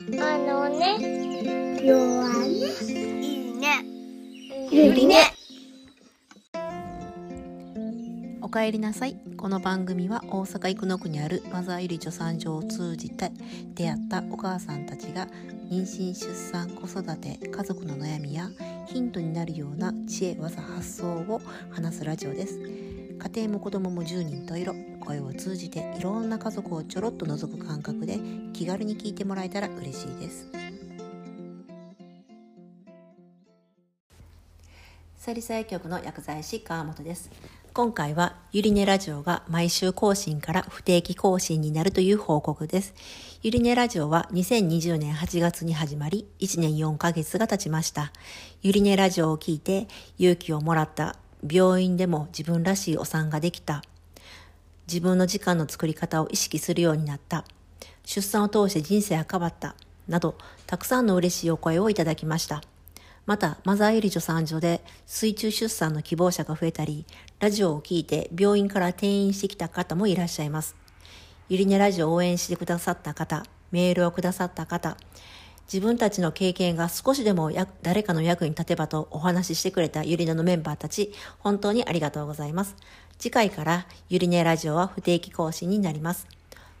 [0.00, 0.98] あのね、
[1.80, 2.50] 弱ね。
[3.22, 3.84] いいね。
[4.68, 5.32] ゆりね。
[8.42, 13.30] おかえりなさいこの番組は大阪生野区にあるマザーゆり助産所を通じて
[13.74, 15.28] 出会ったお母さんたちが
[15.70, 18.50] 妊娠出産子育て家族の悩みや
[18.86, 21.40] ヒントになるような知恵技発想を
[21.70, 22.58] 話すラジオです
[23.24, 28.18] 家庭も子供も10人と色声を通じていろんな家族をちょろっと覗く感覚で
[28.52, 30.50] 気軽に聞いてもらえたら嬉しいです
[35.16, 37.30] サリサイ局の薬剤師川本です
[37.72, 42.94] 今回はゆりねラジオが毎週更新から不定期更新になるという報告です。
[43.42, 48.12] ゆりねラジオは2020年8月に始まり1年4ヶ月が経ちました。
[48.62, 51.16] ゆりねラジオを聞いて勇気をもらった
[51.48, 53.82] 病院でも自分らしいお産ができた
[54.86, 57.44] 自分の時間の作り方を意識するようになった
[58.04, 59.74] 出産を通して人生が変わった
[60.08, 60.36] など
[60.66, 62.62] たくさんの嬉しいお声をいただきました。
[63.26, 67.06] また、マザーエリ助産所で水中出産の希望者が増えたり、
[67.40, 70.76] ラジオを聞いて病院から転院してきた方もいらっしゃいます。
[71.48, 74.98] ゆりねラジオを応援してくださった方、メールをくださった方、
[75.72, 77.50] 自分たちの経験が少しでも
[77.82, 82.76] 誰かの役に立てばとお話ししてくれたゆりねのメンバーたち、本当にありがとうございます。
[83.18, 86.26] 次回からゆりねラジオは不定期更新になります。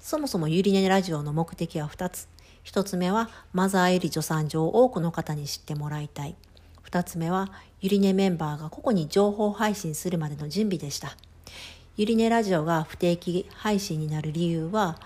[0.00, 2.28] そもそもゆりねラジオの目的は2つ。
[2.62, 6.36] 一つ目はマザーエリ助産所を多くの方に知ってもらいたい。
[6.82, 11.16] 二つ目はゆりねメンバーが個々に情報配信するまでの準備でした。
[11.96, 15.00] ゆりねラジオが不定期配信になる理由は、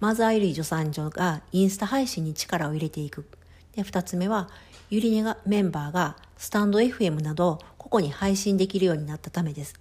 [0.00, 3.26] マザーエリー助産所がインスタ配信に力を入れていく。
[3.74, 4.48] で、二つ目は、
[4.90, 9.74] ゆりねがメンバーがスタンド FM など個々に配信できるようになったためです。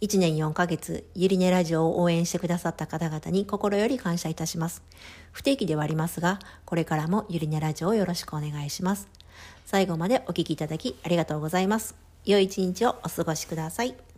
[0.00, 4.82] 1年4ヶ月、ゆりねラジオを応援してくださった方々に心より感謝いたします。
[5.30, 9.08] 不定期ではありますが、これからもゆりねラジオをよろしくお願いします。
[9.64, 11.94] 最後までお聴きいただきありがとうございます。
[12.24, 14.11] 良い一日をお過ごしください。